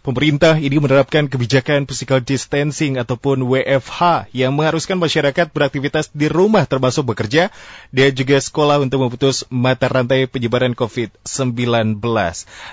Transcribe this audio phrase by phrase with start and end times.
[0.00, 7.12] Pemerintah ini menerapkan kebijakan physical distancing ataupun WFH yang mengharuskan masyarakat beraktivitas di rumah termasuk
[7.12, 7.52] bekerja
[7.92, 12.00] dan juga sekolah untuk memutus mata rantai penyebaran COVID-19.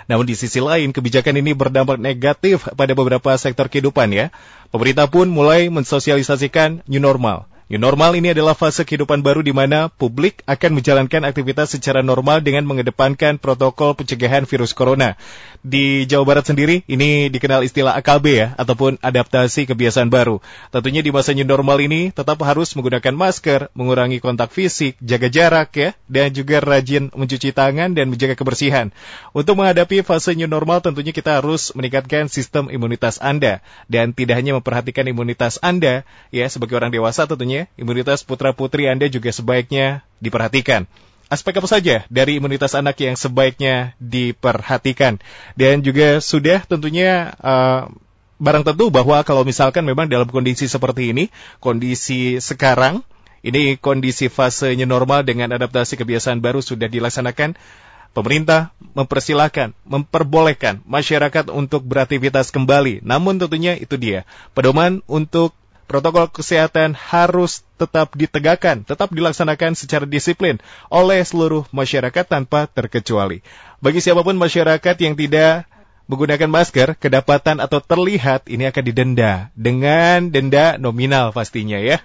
[0.07, 4.31] Namun di sisi lain kebijakan ini berdampak negatif pada beberapa sektor kehidupan ya.
[4.71, 9.91] Pemerintah pun mulai mensosialisasikan new normal New normal ini adalah fase kehidupan baru di mana
[9.91, 15.19] publik akan menjalankan aktivitas secara normal dengan mengedepankan protokol pencegahan virus corona.
[15.67, 20.39] Di Jawa Barat sendiri ini dikenal istilah AKB ya, ataupun adaptasi kebiasaan baru.
[20.71, 25.75] Tentunya di masa new normal ini tetap harus menggunakan masker, mengurangi kontak fisik, jaga jarak
[25.75, 28.95] ya, dan juga rajin mencuci tangan dan menjaga kebersihan.
[29.35, 33.59] Untuk menghadapi fase new normal tentunya kita harus meningkatkan sistem imunitas Anda
[33.91, 39.33] dan tidak hanya memperhatikan imunitas Anda ya sebagai orang dewasa tentunya imunitas putra-putri Anda juga
[39.33, 40.85] sebaiknya diperhatikan.
[41.27, 45.19] Aspek apa saja dari imunitas anak yang sebaiknya diperhatikan?
[45.59, 47.91] Dan juga sudah tentunya uh,
[48.37, 51.27] barang tentu bahwa kalau misalkan memang dalam kondisi seperti ini,
[51.59, 53.03] kondisi sekarang,
[53.43, 57.57] ini kondisi fasenya normal dengan adaptasi kebiasaan baru sudah dilaksanakan,
[58.15, 63.03] pemerintah mempersilahkan, memperbolehkan masyarakat untuk beraktivitas kembali.
[63.03, 64.23] Namun tentunya itu dia,
[64.55, 65.53] pedoman untuk
[65.87, 70.59] protokol kesehatan harus tetap ditegakkan, tetap dilaksanakan secara disiplin
[70.91, 73.41] oleh seluruh masyarakat tanpa terkecuali.
[73.79, 75.65] Bagi siapa pun masyarakat yang tidak
[76.07, 81.99] menggunakan masker, kedapatan atau terlihat ini akan didenda dengan denda nominal pastinya ya.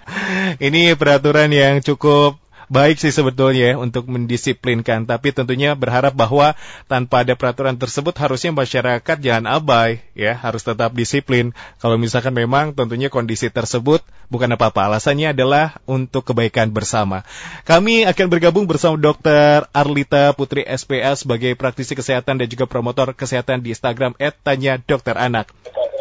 [0.59, 7.23] Ini peraturan yang cukup baik sih sebetulnya ya untuk mendisiplinkan, tapi tentunya berharap bahwa tanpa
[7.25, 11.51] ada peraturan tersebut harusnya masyarakat jangan abai ya, harus tetap disiplin.
[11.79, 17.27] Kalau misalkan memang tentunya kondisi tersebut bukan apa-apa, alasannya adalah untuk kebaikan bersama.
[17.67, 19.67] Kami akan bergabung bersama Dr.
[19.71, 25.51] Arlita Putri SPA sebagai praktisi kesehatan dan juga promotor kesehatan di Instagram @tanya dokter anak.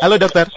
[0.02, 0.50] Halo dokter.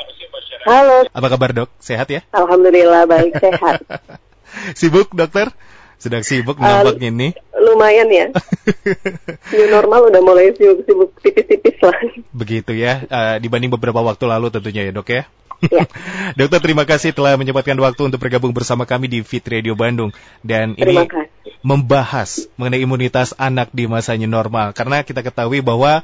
[0.66, 1.06] Halo.
[1.14, 1.70] Apa kabar dok?
[1.78, 2.26] Sehat ya?
[2.34, 3.86] Alhamdulillah baik sehat.
[4.80, 5.54] Sibuk dokter?
[5.98, 7.32] Sedang sibuk nampaknya uh, nih.
[7.56, 8.26] Lumayan ya.
[9.52, 11.98] New normal udah mulai sibuk-sibuk tipis-tipis lah.
[12.36, 15.24] Begitu ya, uh, dibanding beberapa waktu lalu tentunya ya dok ya.
[15.72, 15.88] Ya.
[16.40, 20.12] Dokter terima kasih telah menyempatkan waktu untuk bergabung bersama kami di Fit Radio Bandung
[20.44, 21.52] dan terima ini kasih.
[21.64, 22.30] membahas
[22.60, 26.04] mengenai imunitas anak di masanya normal karena kita ketahui bahwa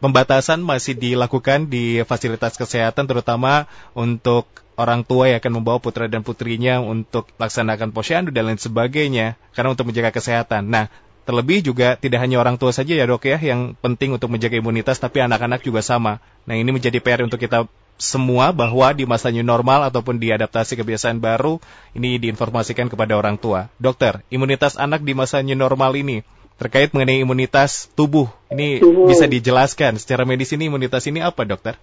[0.00, 4.48] pembatasan masih dilakukan di fasilitas kesehatan terutama untuk
[4.80, 9.76] orang tua yang akan membawa putra dan putrinya untuk laksanakan posyandu dan lain sebagainya karena
[9.76, 10.72] untuk menjaga kesehatan.
[10.72, 10.88] Nah,
[11.28, 14.96] terlebih juga tidak hanya orang tua saja ya dok ya yang penting untuk menjaga imunitas
[14.96, 16.24] tapi anak-anak juga sama.
[16.48, 17.68] Nah, ini menjadi PR untuk kita
[18.00, 21.60] semua bahwa di masa new normal ataupun di adaptasi kebiasaan baru
[21.92, 23.68] ini diinformasikan kepada orang tua.
[23.76, 26.24] Dokter, imunitas anak di masa new normal ini
[26.56, 28.28] terkait mengenai imunitas tubuh.
[28.52, 31.76] Ini bisa dijelaskan secara medis ini imunitas ini apa, dokter?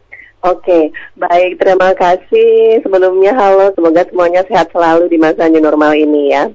[0.48, 1.60] Oke, baik.
[1.60, 2.80] Terima kasih.
[2.80, 3.68] Sebelumnya, halo.
[3.76, 6.48] Semoga semuanya sehat selalu di masa new normal ini ya.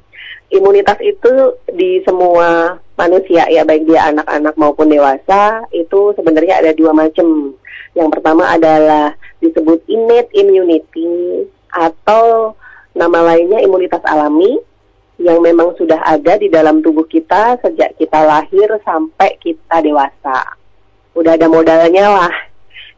[0.49, 6.93] Imunitas itu di semua manusia ya, baik dia anak-anak maupun dewasa, itu sebenarnya ada dua
[6.93, 7.57] macam.
[7.93, 9.13] Yang pertama adalah
[9.45, 12.57] disebut innate immunity atau
[12.93, 14.61] nama lainnya imunitas alami
[15.21, 20.57] yang memang sudah ada di dalam tubuh kita sejak kita lahir sampai kita dewasa.
[21.17, 22.52] Udah ada modalnya lah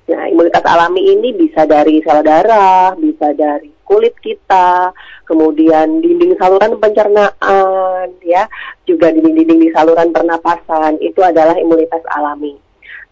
[0.04, 4.92] Nah, imunitas alami ini bisa dari sel darah, bisa dari kulit kita,
[5.24, 8.44] kemudian dinding saluran pencernaan, ya,
[8.84, 11.00] juga dinding-dinding di saluran pernapasan.
[11.00, 12.56] Itu adalah imunitas alami.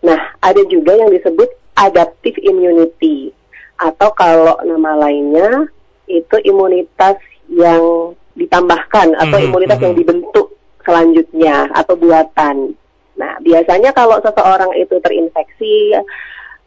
[0.05, 1.49] Nah, ada juga yang disebut
[1.81, 3.33] adaptive immunity
[3.81, 5.69] atau kalau nama lainnya
[6.07, 7.17] itu imunitas
[7.49, 10.47] yang ditambahkan atau mm -hmm, imunitas yang dibentuk
[10.83, 12.75] selanjutnya atau buatan.
[13.17, 15.95] Nah, biasanya kalau seseorang itu terinfeksi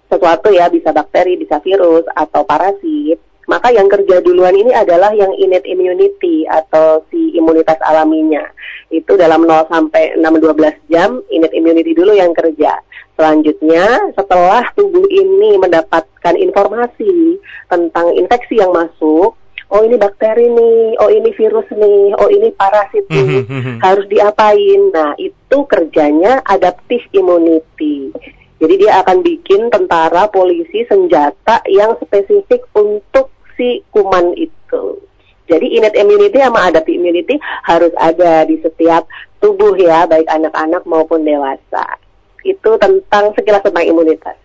[0.09, 5.29] sesuatu ya bisa bakteri, bisa virus atau parasit, maka yang kerja duluan ini adalah yang
[5.38, 8.41] innate immunity atau si imunitas alaminya.
[8.89, 12.81] Itu dalam 0 sampai 6 12 jam innate immunity dulu yang kerja.
[13.16, 19.37] Selanjutnya, setelah tubuh ini mendapatkan informasi tentang infeksi yang masuk,
[19.72, 23.46] oh ini bakteri nih, oh ini virus nih, oh ini parasit nih,
[23.79, 24.81] harus diapain.
[24.91, 28.11] Nah, itu kerjanya adaptive immunity.
[28.55, 34.99] Jadi dia akan bikin tentara, polisi, senjata yang spesifik untuk si kuman itu.
[35.46, 37.35] Jadi innate immunity sama adaptive immunity
[37.67, 39.05] harus ada di setiap
[39.43, 41.99] tubuh ya, baik anak-anak maupun dewasa.
[42.41, 44.45] Itu tentang sekilas tentang imunitas.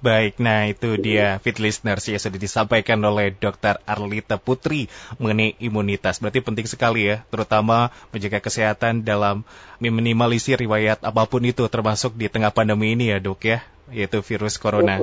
[0.00, 3.84] Baik, nah itu dia fit listeners yang sudah disampaikan oleh Dr.
[3.84, 4.88] Arlita Putri
[5.20, 6.24] mengenai imunitas.
[6.24, 9.44] Berarti penting sekali ya, terutama menjaga kesehatan dalam
[9.76, 13.60] meminimalisir riwayat apa pun itu termasuk di tengah pandemi ini ya dok ya,
[13.92, 14.96] yaitu virus corona.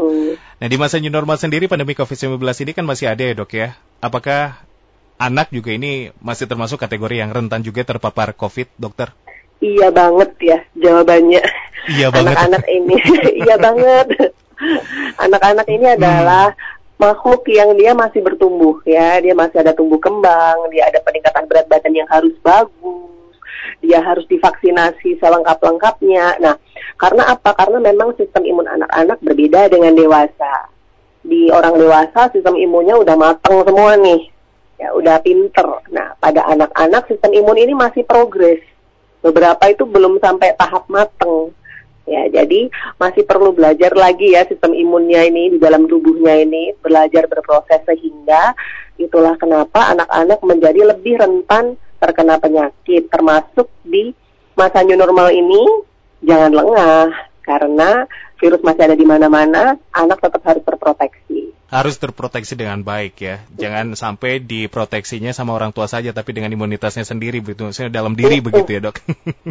[0.57, 3.77] Nah, di masa new normal sendiri pandemi COVID-19 ini kan masih ada ya, Dok ya.
[4.01, 4.65] Apakah
[5.21, 9.13] anak juga ini masih termasuk kategori yang rentan juga terpapar COVID, Dokter?
[9.57, 11.41] Iya banget ya jawabannya.
[11.87, 12.35] Iya banget.
[12.35, 12.95] Anak-anak ini,
[13.43, 14.07] iya banget.
[15.23, 16.99] Anak-anak ini adalah hmm.
[16.99, 21.65] makhluk yang dia masih bertumbuh ya, dia masih ada tumbuh kembang, dia ada peningkatan berat
[21.71, 23.35] badan yang harus bagus,
[23.79, 26.41] dia harus divaksinasi selengkap-lengkapnya.
[26.43, 26.59] Nah,
[26.99, 27.55] karena apa?
[27.55, 30.67] Karena memang sistem imun anak-anak berbeda dengan dewasa.
[31.27, 34.27] Di orang dewasa sistem imunnya udah matang semua nih,
[34.79, 35.67] ya udah pinter.
[35.93, 38.59] Nah, pada anak-anak sistem imun ini masih progres
[39.21, 41.53] beberapa itu belum sampai tahap mateng.
[42.07, 47.27] Ya, jadi masih perlu belajar lagi ya sistem imunnya ini di dalam tubuhnya ini belajar
[47.27, 48.55] berproses sehingga
[48.95, 54.15] itulah kenapa anak-anak menjadi lebih rentan terkena penyakit termasuk di
[54.55, 55.83] masa new normal ini.
[56.23, 58.03] Jangan lengah karena
[58.35, 63.43] virus masih ada di mana-mana, anak tetap harus terproteksi harus terproteksi dengan baik ya.
[63.59, 67.67] Jangan sampai diproteksinya sama orang tua saja tapi dengan imunitasnya sendiri begitu.
[67.67, 68.95] Maksudnya dalam diri begitu ya, Dok.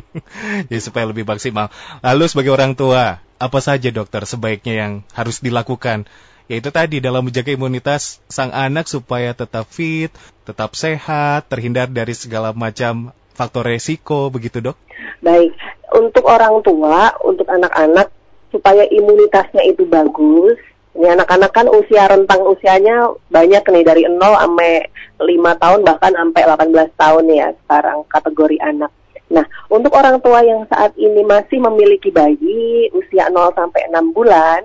[0.73, 1.69] Jadi supaya lebih maksimal.
[2.01, 6.09] Lalu sebagai orang tua, apa saja dokter sebaiknya yang harus dilakukan?
[6.49, 10.15] Yaitu tadi dalam menjaga imunitas sang anak supaya tetap fit,
[10.49, 14.77] tetap sehat, terhindar dari segala macam faktor resiko begitu, Dok.
[15.21, 15.53] Baik,
[15.93, 18.09] untuk orang tua, untuk anak-anak
[18.49, 20.56] supaya imunitasnya itu bagus,
[20.97, 24.88] ini anak-anak kan usia rentang usianya banyak nih dari 0 sampai
[25.21, 28.88] 5 tahun bahkan sampai 18 tahun ya sekarang kategori anak.
[29.29, 34.65] Nah, untuk orang tua yang saat ini masih memiliki bayi usia 0 sampai 6 bulan,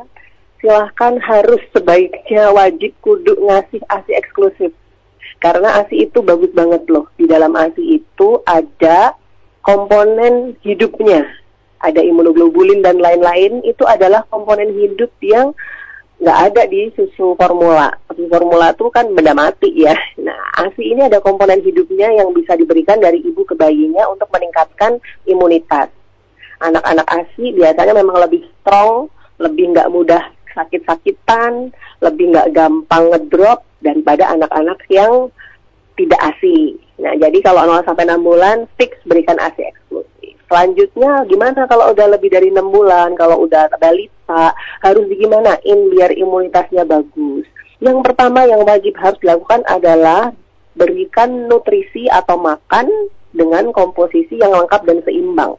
[0.63, 4.71] silahkan harus sebaiknya wajib kudu ngasih ASI eksklusif.
[5.41, 7.09] Karena ASI itu bagus banget loh.
[7.17, 9.17] Di dalam ASI itu ada
[9.65, 11.25] komponen hidupnya.
[11.81, 15.49] Ada imunoglobulin dan lain-lain, itu adalah komponen hidup yang
[16.21, 17.89] nggak ada di susu formula.
[18.13, 19.97] Susu formula itu kan benda mati ya.
[20.21, 25.01] Nah, ASI ini ada komponen hidupnya yang bisa diberikan dari ibu ke bayinya untuk meningkatkan
[25.25, 25.89] imunitas.
[26.61, 29.09] Anak-anak ASI biasanya memang lebih strong,
[29.41, 30.21] lebih nggak mudah
[30.53, 31.71] sakit-sakitan,
[32.03, 35.29] lebih nggak gampang ngedrop daripada anak-anak yang
[35.97, 36.79] tidak ASI.
[37.01, 40.35] Nah, jadi kalau 0 sampai 6 bulan fix berikan ASI eksklusif.
[40.47, 44.53] Selanjutnya gimana kalau udah lebih dari 6 bulan, kalau udah balita
[44.83, 47.47] harus digimanain biar imunitasnya bagus.
[47.81, 50.29] Yang pertama yang wajib harus dilakukan adalah
[50.77, 52.87] berikan nutrisi atau makan
[53.31, 55.55] dengan komposisi yang lengkap dan seimbang.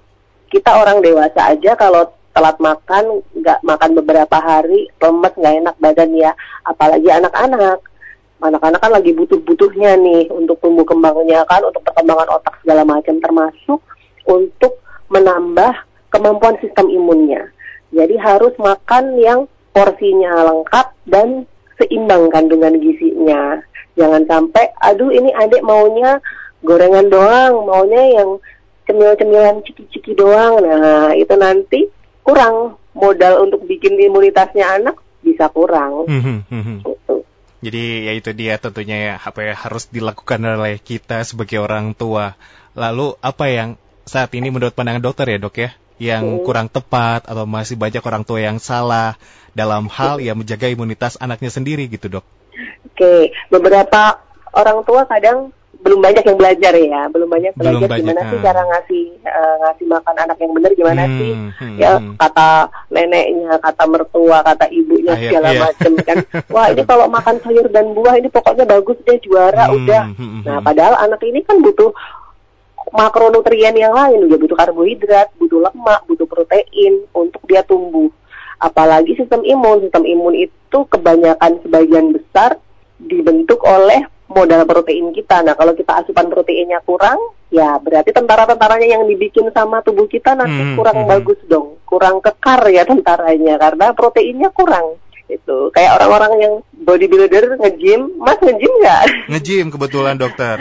[0.53, 6.11] Kita orang dewasa aja kalau telat makan, nggak makan beberapa hari, lemes, nggak enak badan
[6.17, 6.33] ya.
[6.65, 7.79] Apalagi anak-anak.
[8.43, 13.79] Anak-anak kan lagi butuh-butuhnya nih untuk tumbuh kembangnya kan, untuk perkembangan otak segala macam, termasuk
[14.27, 14.83] untuk
[15.15, 15.73] menambah
[16.11, 17.47] kemampuan sistem imunnya.
[17.95, 21.47] Jadi harus makan yang porsinya lengkap dan
[21.79, 23.63] seimbang kandungan gizinya.
[23.95, 26.19] Jangan sampai, aduh ini adik maunya
[26.67, 28.41] gorengan doang, maunya yang
[28.89, 30.65] cemil-cemilan ciki-ciki doang.
[30.65, 31.87] Nah, itu nanti
[32.23, 36.07] kurang modal untuk bikin imunitasnya anak bisa kurang.
[36.07, 37.27] gitu.
[37.63, 42.35] Jadi ya itu dia tentunya ya apa yang harus dilakukan oleh kita sebagai orang tua.
[42.75, 45.71] Lalu apa yang saat ini menurut pandangan dokter ya dok ya
[46.03, 49.15] yang kurang tepat atau masih banyak orang tua yang salah
[49.55, 52.27] dalam hal yang menjaga imunitas anaknya sendiri gitu dok?
[52.91, 54.19] Oke, beberapa
[54.51, 58.39] orang tua kadang belum banyak yang belajar ya, belum banyak belajar belum banyak, gimana sih
[58.39, 58.43] ah.
[58.47, 62.15] cara ngasih uh, ngasih makan anak yang benar gimana hmm, sih hmm, ya hmm.
[62.23, 62.49] kata
[62.95, 65.61] neneknya, kata mertua, kata ibunya ah, segala iya.
[65.67, 66.17] macam kan.
[66.55, 70.03] Wah ini kalau makan sayur dan buah ini pokoknya bagus deh juara hmm, udah.
[70.07, 70.67] Hmm, hmm nah hmm.
[70.71, 71.91] padahal anak ini kan butuh
[72.95, 78.07] makronutrien yang lain dia butuh karbohidrat, butuh lemak, butuh protein untuk dia tumbuh.
[78.63, 82.63] Apalagi sistem imun, sistem imun itu kebanyakan sebagian besar
[83.03, 85.45] dibentuk oleh modal protein kita.
[85.45, 87.21] Nah, kalau kita asupan proteinnya kurang,
[87.53, 91.11] ya berarti tentara-tentaranya yang dibikin sama tubuh kita nanti hmm, kurang hmm.
[91.13, 94.97] bagus dong, kurang kekar ya tentaranya karena proteinnya kurang
[95.33, 100.61] itu kayak orang-orang yang bodybuilder nge-gym mas nge-gym nggak nge-gym kebetulan dokter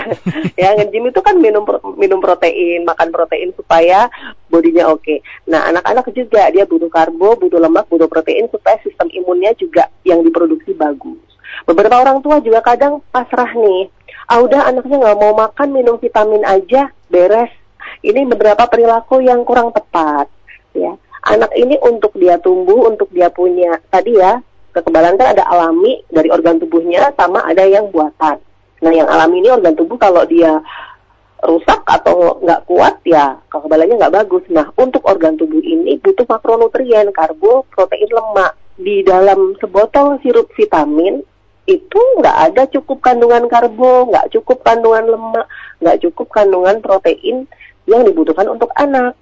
[0.60, 1.66] ya nge-gym itu kan minum
[2.00, 4.08] minum protein makan protein supaya
[4.48, 5.18] bodinya oke okay.
[5.44, 10.24] nah anak-anak juga dia butuh karbo butuh lemak butuh protein supaya sistem imunnya juga yang
[10.24, 11.20] diproduksi bagus
[11.64, 13.88] beberapa orang tua juga kadang pasrah nih
[14.28, 17.52] ah udah anaknya nggak mau makan minum vitamin aja beres
[18.04, 20.28] ini beberapa perilaku yang kurang tepat
[20.76, 20.96] ya
[21.28, 24.40] anak ini untuk dia tumbuh, untuk dia punya tadi ya
[24.72, 28.38] kekebalan kan ada alami dari organ tubuhnya sama ada yang buatan.
[28.84, 30.62] Nah yang alami ini organ tubuh kalau dia
[31.38, 34.44] rusak atau nggak kuat ya kekebalannya nggak bagus.
[34.48, 38.54] Nah untuk organ tubuh ini butuh makronutrien, karbo, protein, lemak.
[38.78, 41.18] di dalam sebotol sirup vitamin
[41.68, 45.46] itu nggak ada cukup kandungan karbo, nggak cukup kandungan lemak,
[45.84, 47.44] nggak cukup kandungan protein
[47.84, 49.12] yang dibutuhkan untuk anak.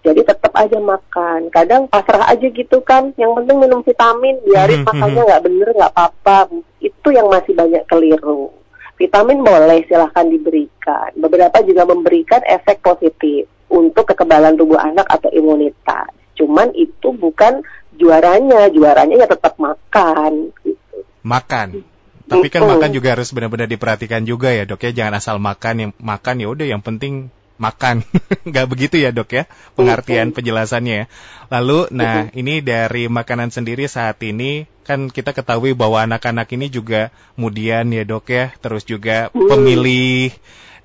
[0.00, 1.52] Jadi tetap aja makan.
[1.52, 3.12] Kadang pasrah aja gitu kan.
[3.20, 5.28] Yang penting minum vitamin, biarin Mhm, makannya mhm.
[5.28, 6.38] nggak bener nggak apa-apa.
[6.80, 8.48] Itu yang masih banyak keliru.
[8.96, 11.12] Vitamin boleh silahkan diberikan.
[11.20, 16.08] Beberapa juga memberikan efek positif untuk kekebalan tubuh anak atau imunitas.
[16.32, 17.60] Cuman itu bukan
[18.00, 18.72] juaranya.
[18.72, 20.48] Juaranya ya tetap makan.
[20.64, 21.04] Gitu.
[21.20, 21.89] Makan.
[22.30, 22.78] Tapi kan Mm-mm.
[22.78, 24.90] makan juga harus benar-benar diperhatikan juga ya dok ya.
[24.94, 27.26] Jangan asal makan yang makan ya udah yang penting
[27.58, 28.06] makan.
[28.48, 31.06] Nggak begitu ya dok ya pengertian penjelasannya ya.
[31.50, 37.10] Lalu nah ini dari makanan sendiri saat ini kan kita ketahui bahwa anak-anak ini juga
[37.34, 39.46] kemudian ya dok ya terus juga Mm.
[39.50, 40.30] pemilih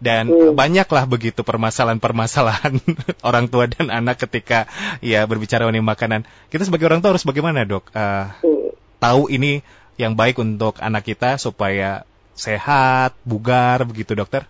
[0.02, 0.54] dan Mm.
[0.54, 2.82] banyaklah begitu permasalahan-permasalahan
[3.28, 4.66] orang tua dan anak ketika
[5.00, 6.22] ya berbicara mengenai makanan.
[6.50, 7.88] Kita sebagai orang tua harus bagaimana dok?
[7.94, 8.74] Eh, Hmm.
[9.00, 9.62] tahu ini
[9.96, 12.04] yang baik untuk anak kita supaya
[12.36, 14.44] sehat, bugar begitu dokter?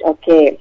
[0.00, 0.58] Oke.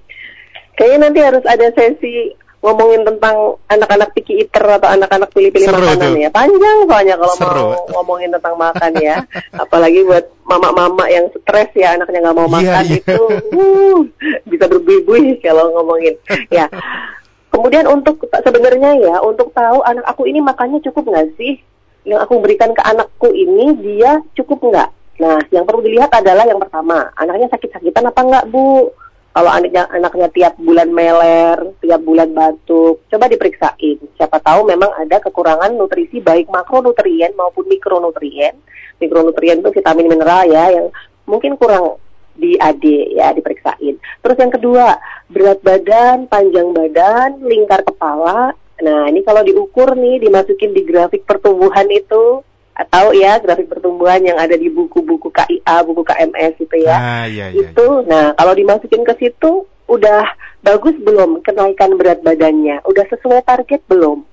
[0.76, 6.14] Kayaknya nanti harus ada sesi ngomongin tentang anak-anak picky eater atau anak-anak pilih-pilih Seru makanan
[6.14, 6.22] tuh.
[6.22, 6.30] ya.
[6.30, 7.68] Panjang soalnya kalau Seru.
[7.74, 9.18] mau ngomongin tentang makan ya.
[9.66, 12.98] Apalagi buat mama-mama yang stres ya anaknya nggak mau Iya, makan iya.
[13.02, 13.22] itu
[13.58, 13.98] uh,
[14.46, 16.14] bisa berbuih-buih kalau ngomongin.
[16.54, 16.70] Ya.
[17.50, 21.60] Kemudian untuk sebenarnya ya untuk tahu anak aku ini makannya cukup nggak sih?
[22.02, 24.90] Yang aku berikan ke anakku ini dia cukup nggak?
[25.22, 28.90] Nah, yang perlu dilihat adalah yang pertama, anaknya sakit-sakitan apa enggak, Bu?
[29.32, 33.98] Kalau anaknya anaknya tiap bulan meler, tiap bulan batuk, coba diperiksain.
[34.20, 38.60] Siapa tahu memang ada kekurangan nutrisi baik makronutrien maupun mikronutrien.
[39.00, 40.92] Mikronutrien itu vitamin mineral ya yang
[41.24, 41.96] mungkin kurang
[42.36, 42.84] di AD
[43.16, 43.96] ya diperiksain.
[44.20, 45.00] Terus yang kedua,
[45.32, 48.52] berat badan, panjang badan, lingkar kepala.
[48.82, 54.42] Nah, ini kalau diukur nih dimasukin di grafik pertumbuhan itu atau ya grafik pertumbuhan yang
[54.42, 56.98] ada di buku-buku KIA, buku KMS gitu ya.
[56.98, 57.70] Ah iya iya.
[57.70, 60.24] itu nah kalau dimasukin ke situ udah
[60.66, 62.82] bagus belum kenaikan berat badannya?
[62.90, 64.26] Udah sesuai target belum?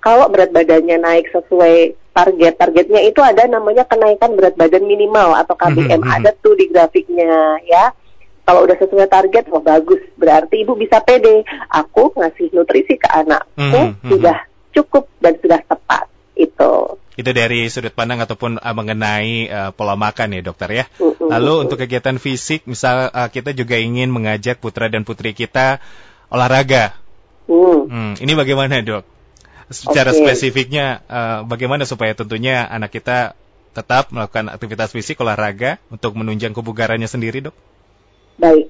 [0.00, 5.54] Kalau berat badannya naik sesuai target targetnya itu ada namanya kenaikan berat badan minimal atau
[5.54, 6.16] KBM Mhm, mhm.
[6.16, 7.92] ada tuh di grafiknya ya
[8.44, 13.50] kalau udah sesuai target oh bagus berarti ibu bisa pede aku ngasih nutrisi ke anakku
[13.56, 14.10] Mhm, mhm.
[14.10, 14.36] sudah
[14.70, 16.06] cukup dan sudah tepat
[16.38, 16.72] itu
[17.20, 20.84] Itu dari sudut pandang ataupun uh, mengenai uh, pola makan ya dokter ya.
[21.20, 25.84] Lalu untuk kegiatan fisik, misal uh, kita juga ingin mengajak putra dan putri kita
[26.32, 26.96] olahraga.
[27.44, 27.92] Hmm.
[27.92, 29.04] Hmm, ini bagaimana dok?
[29.68, 30.24] Secara Oke.
[30.24, 33.36] spesifiknya, uh, bagaimana supaya tentunya anak kita
[33.76, 37.56] tetap melakukan aktivitas fisik olahraga untuk menunjang kebugarannya sendiri dok?
[38.40, 38.66] Baik.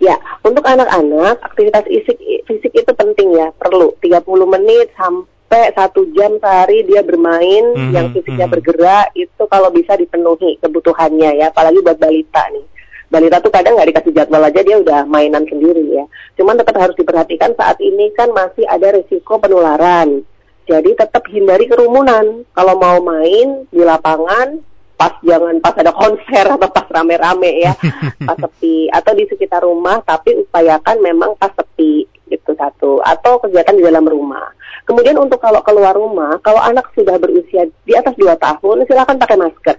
[0.00, 2.16] Ya, untuk anak-anak aktivitas fisik
[2.48, 8.06] fisik itu penting ya, perlu 30 menit sampai satu jam sehari dia bermain Mhm, yang
[8.16, 8.54] fisiknya mhm.
[8.56, 12.64] bergerak itu kalau bisa dipenuhi kebutuhannya ya, apalagi buat balita nih.
[13.10, 16.06] Balita tuh kadang nggak dikasih jadwal aja dia udah mainan sendiri ya.
[16.38, 20.22] Cuman tetap harus diperhatikan saat ini kan masih ada risiko penularan.
[20.70, 22.46] Jadi tetap hindari kerumunan.
[22.54, 24.62] Kalau mau main di lapangan,
[25.00, 27.72] pas jangan pas ada konser atau pas rame-rame ya,
[28.28, 33.80] pas sepi atau di sekitar rumah, tapi upayakan memang pas sepi itu satu atau kegiatan
[33.80, 34.52] di dalam rumah.
[34.84, 39.40] Kemudian untuk kalau keluar rumah, kalau anak sudah berusia di atas 2 tahun, silakan pakai
[39.40, 39.76] masker.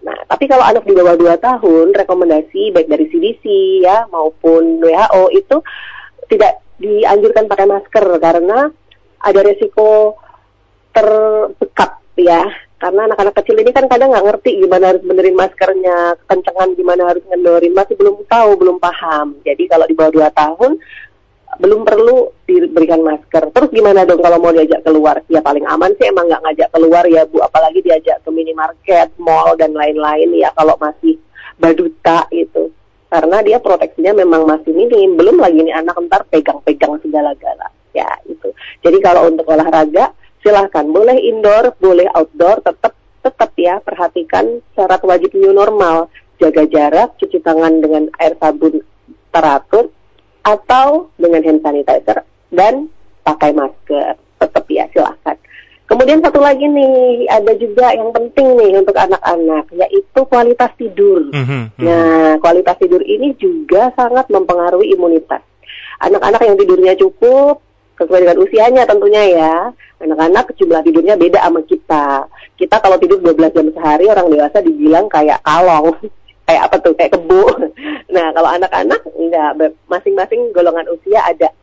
[0.00, 3.44] Nah, tapi kalau anak di bawah 2 tahun, rekomendasi baik dari CDC
[3.84, 5.56] ya maupun WHO itu
[6.32, 8.72] tidak dianjurkan pakai masker karena
[9.20, 10.16] ada resiko
[10.96, 12.48] terbekat ya.
[12.80, 17.20] Karena anak-anak kecil ini kan kadang nggak ngerti gimana harus benerin maskernya, kencengan gimana harus
[17.28, 19.36] ngendorin, masih belum tahu, belum paham.
[19.44, 20.80] Jadi kalau di bawah 2 tahun
[21.60, 23.52] belum perlu diberikan masker.
[23.52, 25.20] Terus gimana dong kalau mau diajak keluar?
[25.28, 29.52] Ya paling aman sih emang nggak ngajak keluar ya Bu, apalagi diajak ke minimarket, mall
[29.60, 31.20] dan lain-lain ya kalau masih
[31.60, 32.72] baduta itu.
[33.10, 37.68] Karena dia proteksinya memang masih minim, belum lagi nih anak ntar pegang-pegang segala-gala.
[37.90, 38.54] Ya itu.
[38.80, 45.32] Jadi kalau untuk olahraga silahkan boleh indoor, boleh outdoor, tetap tetap ya perhatikan syarat wajib
[45.36, 46.08] new normal,
[46.40, 48.80] jaga jarak, cuci tangan dengan air sabun
[49.28, 49.92] teratur,
[50.40, 52.88] atau dengan hand sanitizer dan
[53.22, 54.16] pakai masker.
[54.40, 55.36] Tetap ya silahkan.
[55.84, 61.26] Kemudian satu lagi nih, ada juga yang penting nih untuk anak-anak, yaitu kualitas tidur.
[61.34, 61.82] Mhm, mhm.
[61.82, 65.42] Nah, kualitas tidur ini juga sangat mempengaruhi imunitas.
[65.98, 67.58] Anak-anak yang tidurnya cukup,
[68.00, 69.54] sesuai dengan usianya tentunya ya.
[70.00, 72.24] Anak-anak jumlah tidurnya beda sama kita.
[72.56, 75.92] Kita kalau tidur 12 jam sehari, orang dewasa dibilang kayak kalong.
[76.48, 77.44] kayak apa tuh, kayak kebu.
[78.10, 81.54] Nah, kalau anak-anak, enggak, masing-masing golongan usia ada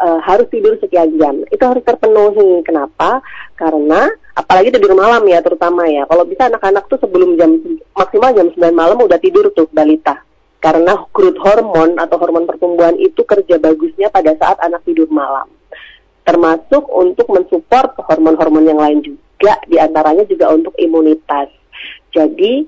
[0.00, 1.40] uh, harus tidur sekian jam.
[1.48, 2.60] Itu harus terpenuhi.
[2.64, 3.24] Kenapa?
[3.56, 6.04] Karena apalagi tidur malam ya terutama ya.
[6.04, 7.56] Kalau bisa anak-anak tuh sebelum jam
[7.96, 10.20] maksimal jam 9 malam udah tidur tuh balita.
[10.60, 15.46] Karena growth hormon atau hormon pertumbuhan itu kerja bagusnya pada saat anak tidur malam.
[16.26, 21.48] Termasuk untuk mensupport hormon-hormon yang lain juga, di antaranya juga untuk imunitas.
[22.10, 22.66] Jadi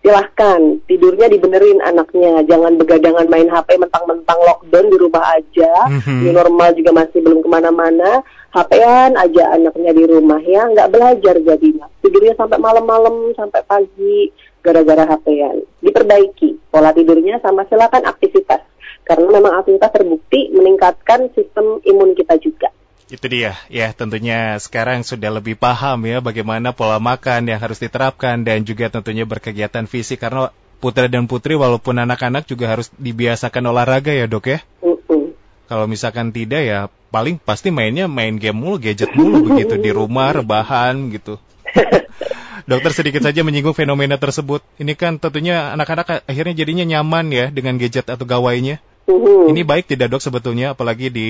[0.00, 2.42] silahkan tidurnya dibenerin anaknya.
[2.48, 5.72] Jangan begadangan main HP mentang-mentang lockdown di rumah aja.
[5.86, 6.20] Mm-hmm.
[6.24, 8.24] di normal juga masih belum ke mana-mana.
[8.50, 10.66] HPan aja anaknya di rumah ya.
[10.72, 11.86] Nggak belajar jadinya.
[12.02, 18.64] Tidurnya sampai malam-malam sampai pagi gara-gara HPan diperbaiki pola tidurnya sama silakan aktivitas.
[19.04, 22.68] Karena memang aktivitas terbukti meningkatkan sistem imun kita juga
[23.10, 28.46] itu dia, ya tentunya sekarang sudah lebih paham ya bagaimana pola makan yang harus diterapkan
[28.46, 34.14] dan juga tentunya berkegiatan fisik karena putra dan putri walaupun anak-anak juga harus dibiasakan olahraga
[34.14, 34.58] ya dok ya.
[35.70, 36.78] Kalau misalkan tidak ya
[37.10, 41.38] paling pasti mainnya main game mulu, gadget mulu begitu di rumah rebahan gitu.
[42.70, 44.62] Dokter sedikit saja menyinggung fenomena tersebut.
[44.78, 48.78] Ini kan tentunya anak-anak akhirnya jadinya nyaman ya dengan gadget atau gawainya.
[49.10, 49.50] Uhum.
[49.50, 51.28] Ini baik tidak dok sebetulnya, apalagi di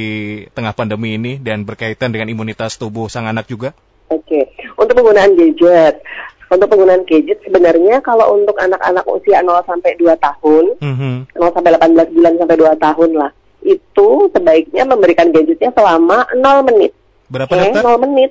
[0.53, 3.73] tengah pandemi ini dan berkaitan dengan imunitas tubuh sang anak juga?
[4.11, 4.45] Oke, okay.
[4.77, 6.03] untuk penggunaan gadget,
[6.51, 11.15] untuk penggunaan gadget sebenarnya kalau untuk anak-anak usia 0 sampai 2 tahun, mm-hmm.
[11.39, 13.31] 0 sampai 18 bulan sampai 2 tahun lah,
[13.63, 16.93] itu sebaiknya memberikan gadgetnya selama 0 menit.
[17.31, 17.83] Berapa okay, dokter?
[17.87, 18.31] 0 menit.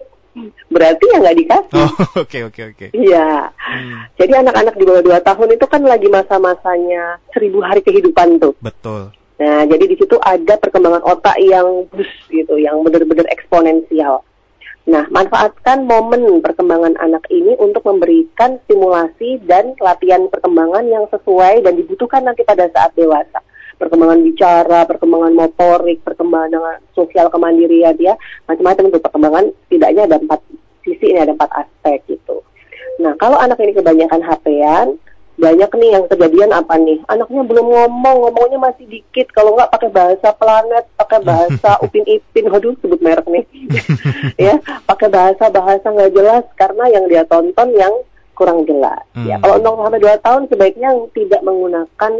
[0.69, 1.79] Berarti ya nggak dikasih.
[1.79, 2.85] Oh, oke oke oke.
[2.93, 3.49] Iya.
[3.55, 3.97] Hmm.
[4.19, 8.53] Jadi anak-anak di bawah 2 tahun itu kan lagi masa-masanya seribu hari kehidupan tuh.
[8.61, 9.15] Betul.
[9.39, 14.19] Nah, jadi di situ ada perkembangan otak yang bus gitu, yang benar-benar eksponensial.
[14.89, 21.77] Nah, manfaatkan momen perkembangan anak ini untuk memberikan stimulasi dan latihan perkembangan yang sesuai dan
[21.79, 23.39] dibutuhkan nanti pada saat dewasa.
[23.79, 30.41] Perkembangan bicara, perkembangan motorik, perkembangan sosial kemandirian ya, macam-macam untuk perkembangan tidaknya ada empat
[30.83, 32.43] sisi ini ada empat aspek gitu.
[32.99, 34.99] Nah, kalau anak ini kebanyakan HP-an,
[35.39, 39.89] banyak nih yang kejadian apa nih anaknya belum ngomong ngomongnya masih dikit kalau nggak pakai
[39.89, 43.45] bahasa planet pakai bahasa upin ipin waduh sebut merek nih
[44.51, 47.93] ya pakai bahasa bahasa nggak jelas karena yang dia tonton yang
[48.35, 49.27] kurang jelas ya, hmm.
[49.31, 52.13] ya kalau untuk sampai dua tahun sebaiknya tidak menggunakan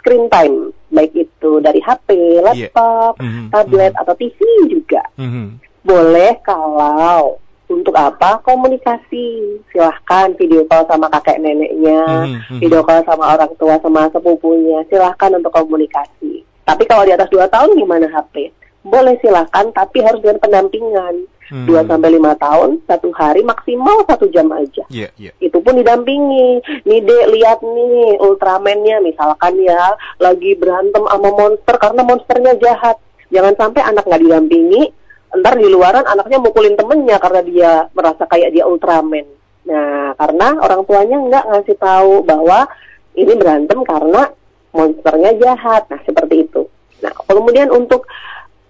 [0.00, 0.56] screen time
[0.88, 2.08] baik itu dari HP
[2.40, 3.24] laptop yeah.
[3.24, 3.46] mm -hmm.
[3.52, 4.02] tablet mm -hmm.
[4.04, 4.38] atau TV
[4.72, 5.46] juga mm -hmm.
[5.84, 8.40] boleh kalau untuk apa?
[8.42, 9.58] Komunikasi.
[9.70, 12.58] Silahkan video call sama kakek neneknya mm-hmm.
[12.62, 14.86] video call sama orang tua sama sepupunya.
[14.86, 16.46] Silahkan untuk komunikasi.
[16.66, 18.50] Tapi kalau di atas dua tahun gimana HP
[18.86, 19.70] boleh silahkan.
[19.74, 21.26] Tapi harus dengan pendampingan.
[21.46, 21.62] Hmm.
[21.62, 24.82] dua sampai lima tahun satu hari maksimal satu jam aja.
[24.90, 25.30] Yeah, yeah.
[25.38, 26.58] itu pun didampingi.
[26.82, 28.98] Nih dek lihat nih Ultramannya.
[29.06, 32.98] Misalkan ya lagi berantem sama monster karena monsternya jahat.
[33.30, 34.90] Jangan sampai anak nggak didampingi
[35.34, 39.26] ntar di luaran anaknya mukulin temennya karena dia merasa kayak dia Ultraman.
[39.66, 42.70] Nah, karena orang tuanya nggak ngasih tahu bahwa
[43.18, 44.30] ini berantem karena
[44.70, 45.90] monsternya jahat.
[45.90, 46.70] Nah, seperti itu.
[47.02, 48.06] Nah, kemudian untuk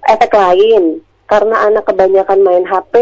[0.07, 2.95] efek lain, karena anak kebanyakan main HP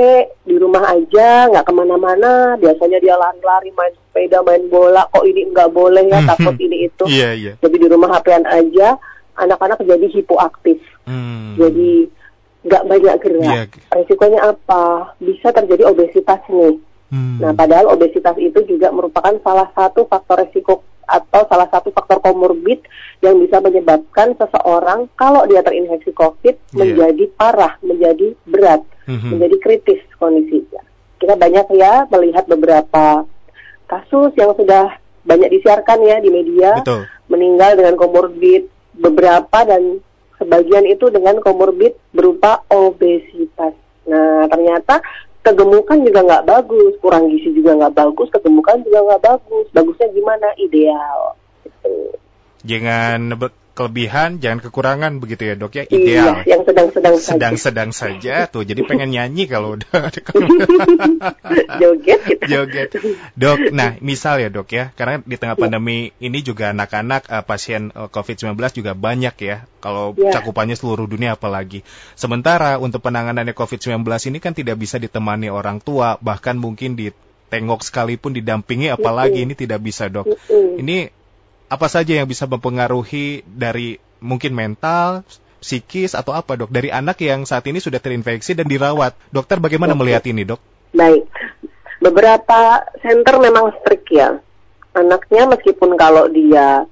[0.49, 5.53] di rumah aja, nggak ke mana-mana, biasanya dia lari-lari, main sepeda, main bola, kok ini
[5.53, 7.05] nggak boleh ya, takut ini itu.
[7.07, 7.55] Yeah, yeah.
[7.61, 8.97] Jadi di rumah HP-an aja,
[9.37, 10.81] anak-anak jadi hipoaktif.
[11.05, 11.61] Hmm.
[11.61, 12.09] Jadi
[12.65, 13.69] nggak banyak gerak.
[13.71, 13.93] Yeah.
[13.93, 15.15] Resikonya apa?
[15.21, 16.81] Bisa terjadi obesitas nih.
[17.13, 17.39] Hmm.
[17.39, 22.81] Nah, padahal obesitas itu juga merupakan salah satu faktor resiko atau salah satu faktor komorbid
[23.21, 26.81] yang bisa menyebabkan seseorang kalau dia terinfeksi COVID yeah.
[26.81, 29.31] menjadi parah, menjadi berat, mm-hmm.
[29.37, 30.81] menjadi kritis kondisinya.
[31.21, 33.29] Kita banyak ya melihat beberapa
[33.85, 37.09] kasus yang sudah banyak disiarkan ya di media Betul.
[37.33, 40.01] meninggal dengan komorbid beberapa dan
[40.45, 43.73] sebagian itu dengan komorbid berupa obesitas.
[44.05, 45.01] Nah, ternyata
[45.41, 49.67] kegemukan juga nggak bagus, kurang gizi juga nggak bagus, kegemukan juga nggak bagus.
[49.73, 50.49] Bagusnya gimana?
[50.61, 51.21] Ideal.
[51.65, 51.93] Gitu.
[52.65, 53.33] Jangan
[53.75, 56.47] kelebihan, jangan kekurangan begitu ya dok ya ideal.
[56.47, 57.35] Iya, yang sedang-sedang saja.
[57.35, 59.91] Sedang-sedang saja tuh, jadi pengen nyanyi kalau udah
[61.83, 62.21] joget.
[62.23, 62.47] Gitu.
[62.47, 62.89] Joget.
[63.35, 65.63] Dok, nah misal ya dok ya, karena di tengah iya.
[65.67, 70.31] pandemi ini juga anak-anak uh, pasien uh, eh, COVID-19 juga banyak ya, kalau ya.
[70.31, 71.83] cakupannya seluruh dunia apalagi.
[72.15, 78.39] Sementara untuk penanganannya COVID-19 ini kan tidak bisa ditemani orang tua, bahkan mungkin ditengok sekalipun
[78.39, 80.31] didampingi, apalagi ini tidak bisa dok.
[80.79, 81.24] Ini
[81.75, 85.27] apa saja yang bisa mempengaruhi dari mungkin mental,
[85.59, 89.19] psikis atau apa dok dari anak yang saat ini sudah terinfeksi dan dirawat.
[89.35, 90.07] Dokter bagaimana Oke.
[90.07, 90.63] melihat ini dok?
[90.95, 91.27] Baik,
[91.99, 94.39] beberapa center memang strict ya.
[94.95, 96.87] Anaknya meskipun kalau dia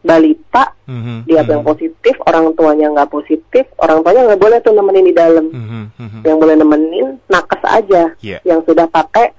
[0.00, 4.72] balita, Mhm, dia mhm, yang positif, orang tuanya nggak positif, orang tuanya nggak boleh tuh
[4.72, 5.46] nemenin di dalam.
[5.48, 6.20] mhm, mhm.
[6.24, 8.38] Yang boleh nemenin nakes aja, Iya.
[8.44, 9.32] yang sudah pakai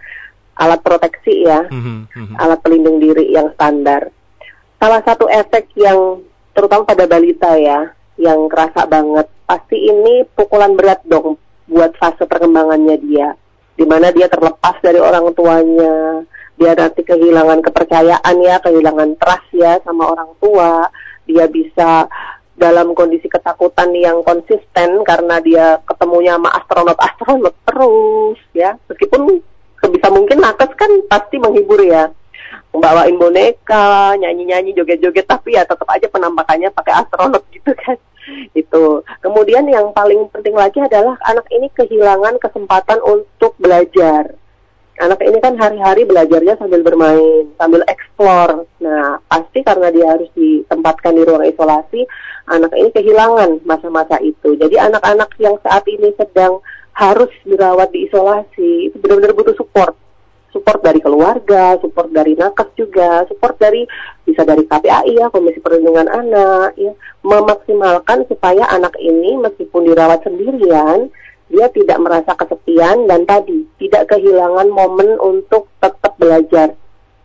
[0.58, 2.34] alat proteksi ya, Mhm, mhm.
[2.38, 4.10] alat pelindung diri yang standar.
[4.86, 6.22] Salah satu efek yang
[6.54, 7.90] terutama pada balita ya,
[8.22, 13.34] yang kerasa banget, pasti ini pukulan berat dong buat fase perkembangannya dia,
[13.74, 16.22] di mana dia terlepas dari orang tuanya,
[16.54, 20.86] dia nanti kehilangan kepercayaan ya, kehilangan trust ya sama orang tua,
[21.26, 22.06] dia bisa
[22.54, 29.42] dalam kondisi ketakutan yang konsisten karena dia ketemunya sama astronot-astronot terus ya, meskipun
[29.82, 32.14] sebisa mungkin nakes kan pasti menghibur ya
[32.76, 37.96] membawain boneka, nyanyi-nyanyi, joget-joget, tapi ya tetap aja penampakannya pakai astronot gitu kan.
[38.52, 39.06] Itu.
[39.24, 44.36] Kemudian yang paling penting lagi adalah anak ini kehilangan kesempatan untuk belajar.
[44.96, 48.64] Anak ini kan hari-hari belajarnya sambil bermain, sambil eksplor.
[48.80, 52.08] Nah, pasti karena dia harus ditempatkan di ruang isolasi,
[52.48, 54.56] anak ini kehilangan masa-masa itu.
[54.56, 56.64] Jadi anak-anak yang saat ini sedang
[56.96, 60.00] harus dirawat di isolasi, itu benar-benar butuh support
[60.56, 63.84] support dari keluarga, support dari nakes juga, support dari
[64.24, 66.96] bisa dari KPAI ya, Komisi Perlindungan Anak ya,
[67.28, 71.12] memaksimalkan supaya anak ini meskipun dirawat sendirian,
[71.52, 76.72] dia tidak merasa kesepian dan tadi tidak kehilangan momen untuk tetap belajar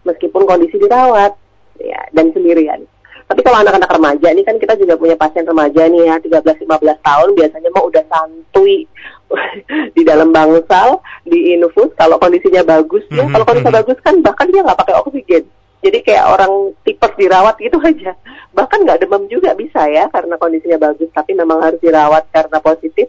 [0.03, 1.33] meskipun kondisi dirawat
[1.79, 2.85] ya dan sendirian.
[3.31, 6.67] Tapi kalau anak-anak remaja ini kan kita juga punya pasien remaja nih ya 13-15
[6.99, 8.91] tahun biasanya mah udah santuy
[9.97, 11.95] di dalam bangsal di infus.
[11.95, 13.81] Kalau kondisinya bagus ya Mhm, kalau kondisinya mhm.
[13.87, 15.45] bagus kan bahkan dia nggak pakai oksigen.
[15.81, 18.13] Jadi kayak orang tipes dirawat gitu aja.
[18.51, 21.07] Bahkan nggak demam juga bisa ya karena kondisinya bagus.
[21.15, 23.07] Tapi memang harus dirawat karena positif.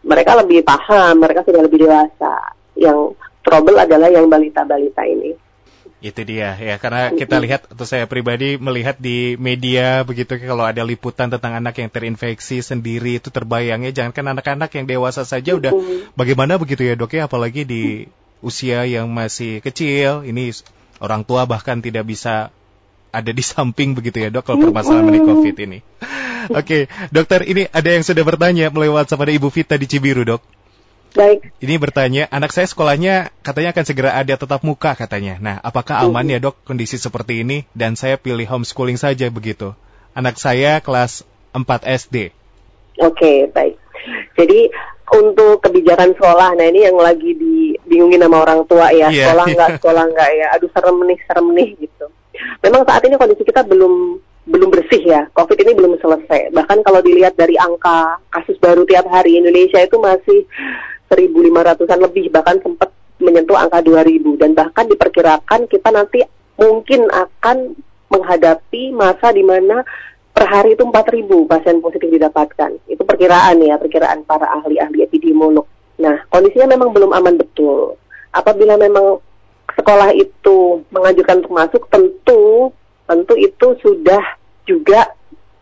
[0.00, 2.56] Mereka lebih paham mereka sudah lebih dewasa.
[2.72, 5.36] Yang trouble adalah yang balita-balita ini
[5.98, 6.78] Itu dia ya.
[6.78, 11.74] Karena kita lihat atau saya pribadi melihat di media begitu kalau ada liputan tentang anak
[11.82, 15.74] yang terinfeksi sendiri itu terbayangnya jangankan anak-anak yang dewasa saja udah
[16.14, 17.26] bagaimana begitu ya dok ya?
[17.26, 18.06] Apalagi di
[18.38, 20.54] usia yang masih kecil ini
[21.02, 22.54] orang tua bahkan tidak bisa
[23.10, 25.78] ada di samping begitu ya dok kalau permasalahan mengenai covid ini.
[26.58, 30.57] Oke dokter ini ada yang sudah bertanya melalui WhatsApp ada Ibu Vita di Cibiru dok.
[31.14, 35.38] Baik Ini bertanya, anak saya sekolahnya katanya akan segera ada tetap muka katanya.
[35.40, 37.64] Nah, apakah aman ya dok kondisi seperti ini?
[37.72, 39.72] Dan saya pilih homeschooling saja begitu.
[40.12, 42.34] Anak saya kelas 4 SD.
[42.98, 43.78] Oke, baik.
[44.34, 44.70] Jadi
[45.08, 49.70] untuk kebijakan sekolah, nah ini yang lagi dibingungin sama orang tua ya, Iya, sekolah nggak,
[49.80, 52.06] sekolah nggak ya, aduh serem nih, serem nih gitu.
[52.60, 56.52] Memang saat ini kondisi kita belum belum bersih ya, COVID ini belum selesai.
[56.56, 60.48] Bahkan kalau dilihat dari angka kasus baru tiap hari Indonesia itu masih
[61.08, 66.22] 1.500an lebih, bahkan sempat menyentuh angka 2.000 dan bahkan diperkirakan kita nanti
[66.58, 67.74] mungkin akan
[68.08, 69.82] menghadapi masa di mana
[70.32, 72.70] per hari itu 4.000 pasien positif didapatkan.
[72.86, 75.66] Itu perkiraan ya, perkiraan para ahli-ahli epidemiolog.
[75.98, 77.98] Nah, kondisinya memang belum aman betul.
[78.30, 79.18] Apabila memang
[79.74, 82.70] sekolah itu menganjurkan untuk masuk, tentu
[83.08, 84.22] tentu itu sudah
[84.68, 85.10] juga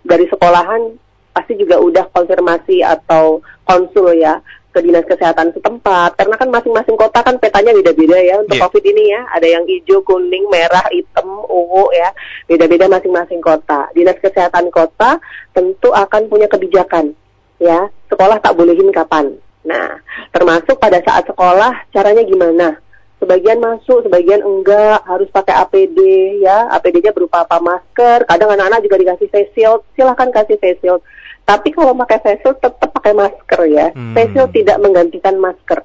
[0.02, 0.98] dari sekolahan
[1.32, 4.40] pasti juga udah konfirmasi atau konsul ya
[4.76, 8.68] ke dinas kesehatan setempat karena kan masing-masing kota kan petanya beda-beda ya untuk Iya.
[8.68, 12.12] covid ini ya ada yang hijau kuning merah hitam ungu ya
[12.44, 15.16] beda-beda masing-masing kota dinas kesehatan kota
[15.56, 17.16] tentu akan punya kebijakan
[17.56, 19.32] ya sekolah tak bolehin kapan
[19.64, 19.96] nah
[20.36, 22.76] termasuk pada saat sekolah caranya gimana
[23.16, 25.98] sebagian masuk, sebagian enggak, harus pakai APD
[26.44, 26.68] ya.
[26.76, 27.58] APD-nya berupa apa?
[27.58, 28.28] Masker.
[28.28, 29.82] Kadang anak-anak juga dikasih face shield.
[29.96, 31.00] Silahkan kasih face shield.
[31.46, 33.94] Tapi kalau pakai face shield tetap pakai masker ya.
[33.94, 34.18] Hmm.
[34.18, 35.78] Face shield tidak menggantikan masker.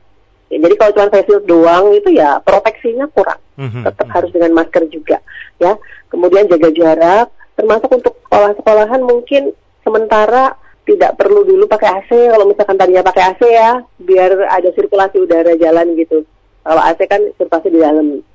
[0.50, 3.38] Ya, jadi kalau cuma face shield doang itu ya proteksinya kurang.
[3.62, 4.14] Mhm, Tetap mhm.
[4.18, 5.22] harus dengan masker juga
[5.62, 5.78] ya.
[6.10, 7.28] Kemudian jaga jarak.
[7.54, 9.54] Termasuk untuk sekolah-sekolahan mungkin
[9.86, 15.22] sementara tidak perlu dulu pakai AC kalau misalkan tadinya pakai AC ya biar ada sirkulasi
[15.22, 16.26] udara jalan gitu
[16.66, 18.26] kalau AC kan sirkulasi di dalam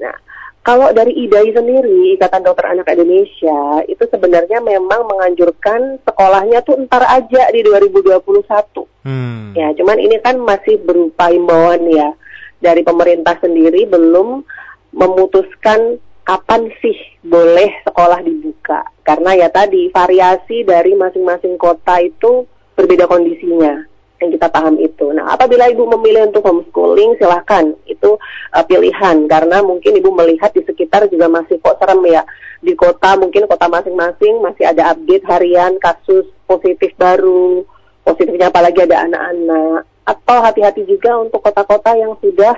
[0.00, 0.16] nah
[0.62, 7.02] kalau dari IDAI sendiri Ikatan Dokter Anak Indonesia itu sebenarnya memang menganjurkan sekolahnya tuh ntar
[7.06, 9.50] aja di 2021 Hmm.
[9.58, 12.14] Ya, cuman ini kan masih berupa imbauan ya
[12.62, 14.46] dari pemerintah sendiri belum
[14.94, 16.94] memutuskan kapan sih
[17.26, 18.86] boleh sekolah dibuka.
[19.02, 22.46] Karena ya tadi variasi dari masing-masing kota itu
[22.78, 23.82] berbeda kondisinya.
[24.22, 25.10] Yang kita paham itu.
[25.10, 28.14] Nah, apabila ibu memilih untuk homeschooling, silahkan itu
[28.54, 32.22] uh, pilihan karena mungkin ibu melihat di sekitar juga masih kok serem ya.
[32.62, 37.66] Di kota mungkin kota masing-masing masih ada update harian kasus positif baru,
[38.06, 39.90] positifnya apalagi ada anak-anak.
[40.06, 42.54] Atau hati-hati juga untuk kota-kota yang sudah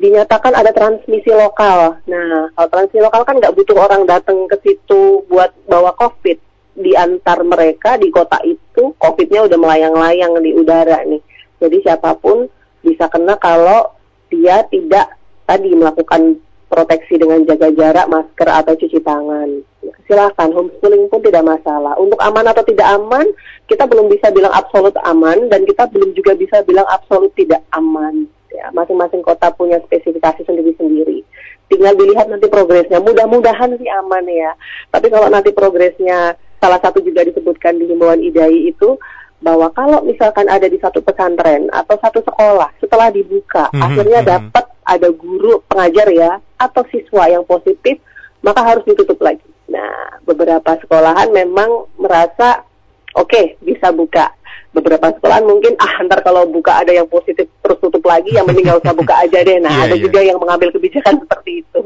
[0.00, 2.00] dinyatakan ada transmisi lokal.
[2.08, 6.45] Nah, kalau transmisi lokal kan nggak butuh orang datang ke situ buat bawa COVID.
[6.76, 11.22] Di antar mereka di kota itu, COVID-nya udah melayang-layang di udara nih.
[11.56, 12.44] Jadi siapa pun
[12.84, 13.96] bisa kena kalau
[14.28, 15.16] dia tidak
[15.48, 16.36] tadi melakukan
[16.68, 19.64] proteksi dengan jaga jarak, masker atau cuci tangan.
[20.04, 21.96] Silakan homeschooling pun tidak masalah.
[21.96, 23.24] Untuk aman atau tidak aman,
[23.66, 28.28] kita belum bisa bilang absolut aman dan kita belum juga bisa bilang absolut tidak aman
[28.56, 31.20] ya masing-masing kota punya spesifikasi sendiri-sendiri
[31.68, 34.56] tinggal dilihat nanti progresnya mudah-mudahan sih aman ya
[34.88, 36.34] tapi kalau nanti progresnya
[36.66, 38.98] salah satu juga disebutkan di himbauan IDAI itu
[39.38, 44.18] bahwa kalau misalkan ada di satu pesantren atau satu sekolah setelah dibuka mm -hmm, akhirnya
[44.18, 44.34] mm -hmm.
[44.34, 48.02] dapat ada guru pengajar ya atau siswa yang positif
[48.42, 49.46] maka harus ditutup lagi.
[49.70, 52.66] Nah, beberapa sekolahan memang merasa
[53.14, 54.34] oke okay, bisa buka
[54.76, 58.68] beberapa sekolahan mungkin ah ntar kalau buka ada yang positif terus tutup lagi yang mending
[58.68, 60.04] nggak usah buka aja deh nah yeah, ada yeah.
[60.04, 61.80] juga yang mengambil kebijakan seperti itu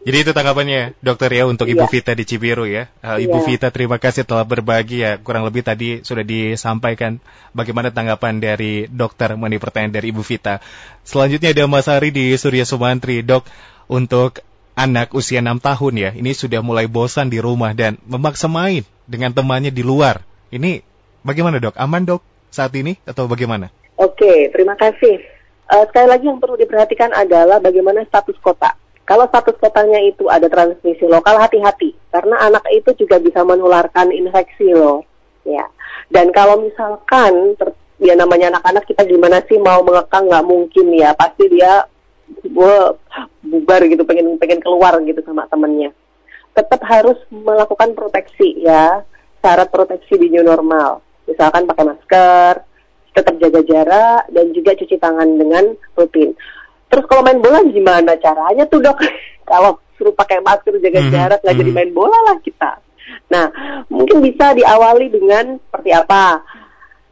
[0.00, 1.92] jadi itu tanggapannya dokter ya untuk Ibu yeah.
[1.92, 2.88] Vita di Cibiru ya.
[3.04, 3.46] Uh, Ibu yeah.
[3.46, 5.20] Vita terima kasih telah berbagi ya.
[5.20, 7.20] Kurang lebih tadi sudah disampaikan
[7.52, 10.64] bagaimana tanggapan dari dokter mengenai pertanyaan dari Ibu Vita.
[11.04, 13.20] Selanjutnya ada Mas Ari di Surya Sumantri.
[13.20, 13.44] Dok,
[13.92, 14.40] untuk
[14.72, 19.36] anak usia 6 tahun ya, ini sudah mulai bosan di rumah dan memaksa main dengan
[19.36, 20.24] temannya di luar.
[20.50, 20.82] Ini
[21.20, 21.76] Bagaimana dok?
[21.76, 23.68] Aman dok saat ini atau bagaimana?
[24.00, 25.20] Oke, terima kasih.
[25.68, 28.72] Uh, sekali lagi yang perlu diperhatikan adalah bagaimana status kota.
[29.10, 34.70] Kalau status kotanya itu ada transmisi lokal, hati-hati karena anak itu juga bisa menularkan infeksi
[34.70, 35.02] loh.
[35.42, 35.66] Ya.
[36.14, 37.58] Dan kalau misalkan
[37.98, 41.84] ya namanya anak-anak kita gimana sih mau mengekang nggak mungkin ya pasti dia
[43.42, 45.90] bubar gitu pengen pengen keluar gitu sama temennya
[46.56, 49.04] tetap harus melakukan proteksi ya
[49.44, 52.54] syarat proteksi di new normal misalkan pakai masker,
[53.14, 56.34] tetap jaga jarak, dan juga cuci tangan dengan rutin.
[56.90, 58.98] Terus kalau main bola gimana caranya tuh dok?
[59.50, 61.14] kalau suruh pakai masker, jaga mm -hmm.
[61.14, 61.60] jarak, nggak mm -hmm.
[61.62, 62.72] jadi main bola lah kita.
[63.30, 63.46] Nah,
[63.86, 66.42] mungkin bisa diawali dengan seperti apa?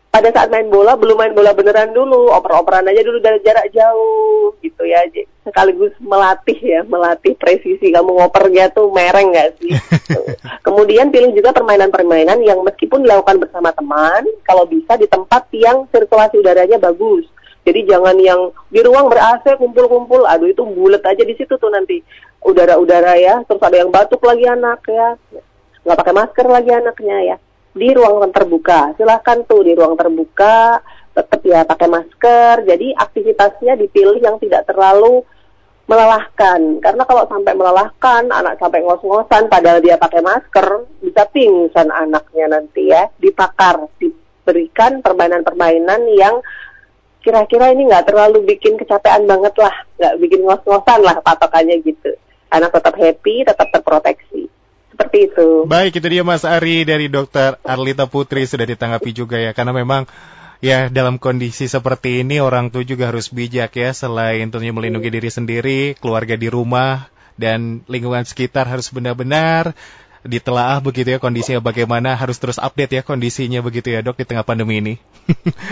[0.09, 4.57] pada saat main bola belum main bola beneran dulu oper-operan aja dulu dari jarak jauh
[4.64, 5.05] gitu ya
[5.45, 9.73] sekaligus melatih ya melatih presisi kamu ngopernya tuh mereng nggak sih
[10.67, 16.41] kemudian pilih juga permainan-permainan yang meskipun dilakukan bersama teman kalau bisa di tempat yang sirkulasi
[16.41, 17.29] udaranya bagus
[17.68, 18.40] jadi jangan yang
[18.72, 22.00] di ruang ber AC kumpul-kumpul aduh itu bulat aja di situ tuh nanti
[22.40, 25.20] udara-udara ya terus ada yang batuk lagi anak ya
[25.85, 27.37] nggak pakai masker lagi anaknya ya
[27.78, 28.98] di ruang terbuka.
[28.98, 30.83] Silahkan tuh di ruang terbuka,
[31.14, 32.66] tetap ya pakai masker.
[32.66, 35.22] Jadi aktivitasnya dipilih yang tidak terlalu
[35.88, 36.83] melelahkan.
[36.83, 40.66] Karena kalau sampai melelahkan, anak sampai ngos-ngosan padahal dia pakai masker,
[41.00, 43.09] bisa pingsan anaknya nanti ya.
[43.16, 46.42] Dipakar, diberikan permainan-permainan yang
[47.22, 52.14] kira-kira ini nggak terlalu bikin kecapean banget lah, nggak bikin ngos-ngosan lah patokannya gitu.
[52.48, 54.48] Anak tetap happy, tetap terproteksi.
[54.88, 55.68] Seperti itu.
[55.68, 60.11] Baik, itu dia Mas Ari dari Dokter Arlita Putri sudah ditanggapi juga ya, karena memang
[60.59, 65.31] ya dalam kondisi seperti ini orang tua juga harus bijak ya, selain tentunya melindungi diri
[65.31, 67.07] sendiri, keluarga di rumah
[67.38, 69.76] dan lingkungan sekitar harus benar-benar
[70.26, 74.42] ditelaah begitu ya kondisinya bagaimana harus terus update ya kondisinya begitu ya dok di tengah
[74.42, 74.94] pandemi ini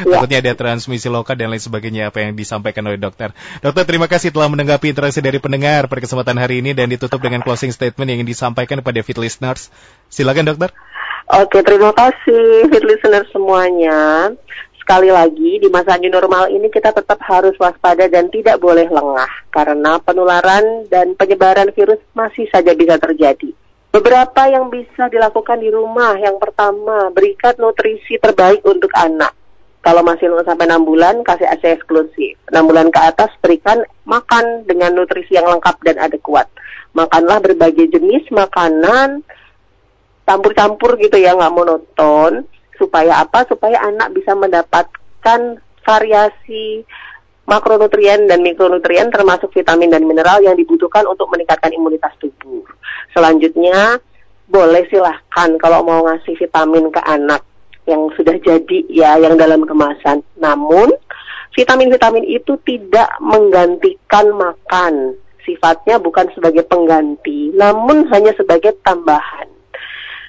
[0.07, 0.19] ya.
[0.23, 4.31] takutnya ada transmisi lokal dan lain sebagainya apa yang disampaikan oleh dokter dokter terima kasih
[4.31, 8.23] telah menanggapi interaksi dari pendengar pada kesempatan hari ini dan ditutup dengan closing statement yang
[8.23, 9.69] ingin disampaikan kepada fit listeners
[10.07, 10.71] silakan dokter
[11.27, 14.31] Oke, terima kasih fit listeners semuanya.
[14.79, 19.27] Sekali lagi, di masa new normal ini kita tetap harus waspada dan tidak boleh lengah
[19.51, 23.51] karena penularan dan penyebaran virus masih saja bisa terjadi.
[23.97, 26.21] Beberapa yang bisa dilakukan di rumah.
[26.21, 29.33] Yang pertama, berikan nutrisi terbaik untuk anak.
[29.81, 32.37] Kalau masih 0 sampai 6 bulan, kasih ASI eksklusif.
[32.53, 36.45] 6 bulan ke atas, berikan makan dengan nutrisi yang lengkap dan adekuat.
[36.93, 39.25] Makanlah berbagai jenis makanan,
[40.29, 42.45] campur-campur gitu ya, nggak monoton.
[42.77, 43.49] Supaya apa?
[43.49, 45.57] Supaya anak bisa mendapatkan
[45.89, 46.85] variasi
[47.47, 52.67] makronutrien dan mikronutrien termasuk vitamin dan mineral yang dibutuhkan untuk meningkatkan imunitas tubuh.
[53.15, 54.03] Selanjutnya,
[54.47, 57.43] boleh silahkan kalau mau ngasih vitamin ke anak
[57.87, 60.23] yang sudah jadi ya, yang dalam kemasan.
[60.39, 60.91] Namun,
[61.55, 65.15] vitamin-vitamin itu tidak menggantikan makan.
[65.47, 69.47] Sifatnya bukan sebagai pengganti, namun hanya sebagai tambahan.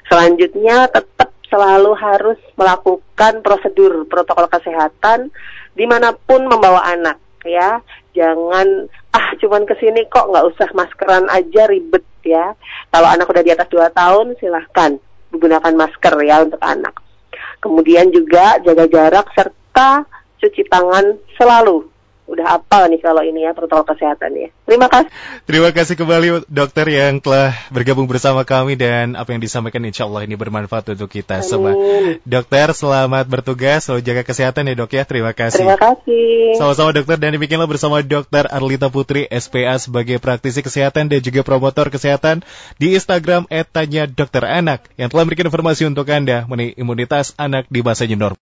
[0.05, 5.31] Selanjutnya, tetap selalu harus melakukan prosedur protokol kesehatan
[5.73, 7.79] di mana pun membawa anak ya.
[8.11, 12.53] Jangan ah cuman ke sini kok nggak usah maskeran aja ribet ya.
[12.91, 14.99] Kalau anak udah di atas 2 tahun silahkan
[15.31, 16.95] menggunakan masker ya untuk anak.
[17.63, 20.05] Kemudian juga jaga jarak serta
[20.37, 21.89] cuci tangan selalu
[22.27, 24.47] udah apal nih kalau ini ya protokol kesehatan ya.
[24.67, 25.09] Terima kasih.
[25.47, 30.27] Terima kasih kembali dokter yang telah bergabung bersama kami dan apa yang disampaikan insya Allah
[30.27, 31.47] ini bermanfaat untuk kita Amin.
[31.47, 31.71] semua.
[32.27, 35.03] Dokter selamat bertugas, selalu jaga kesehatan ya dok ya.
[35.07, 35.63] Terima kasih.
[35.63, 36.59] Terima kasih.
[36.59, 41.87] Sama-sama dokter dan demikianlah bersama dokter Arlita Putri SPA sebagai praktisi kesehatan dan juga promotor
[41.87, 42.43] kesehatan
[42.75, 47.79] di Instagram @tanya dokter anak yang telah memberikan informasi untuk Anda mengenai imunitas anak di
[47.79, 48.37] masa new normal.